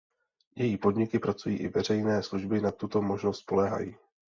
[0.55, 3.95] Její podniky, pracující i veřejné služby na tuto možnost spoléhají.